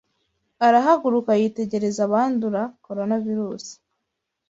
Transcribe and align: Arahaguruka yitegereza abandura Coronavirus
Arahaguruka 0.65 1.31
yitegereza 1.41 2.01
abandura 2.07 2.61
Coronavirus 2.85 3.65